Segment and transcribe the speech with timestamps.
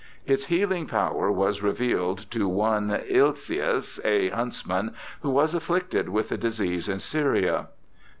[0.25, 6.29] Its healing power was revealed to one Ilceus, a hunts man, who was afflicted with
[6.29, 7.67] the disease in Syria.